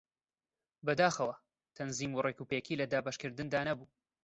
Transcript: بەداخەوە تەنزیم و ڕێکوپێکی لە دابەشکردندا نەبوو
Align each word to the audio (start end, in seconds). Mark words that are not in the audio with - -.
بەداخەوە 0.85 1.35
تەنزیم 1.75 2.11
و 2.13 2.23
ڕێکوپێکی 2.25 2.79
لە 2.81 2.85
دابەشکردندا 2.91 3.59
نەبوو 3.67 3.89